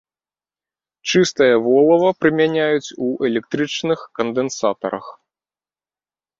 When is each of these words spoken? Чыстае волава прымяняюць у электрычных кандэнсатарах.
Чыстае 1.11 1.49
волава 1.65 2.09
прымяняюць 2.25 2.93
у 3.09 3.11
электрычных 3.29 3.99
кандэнсатарах. 4.21 5.05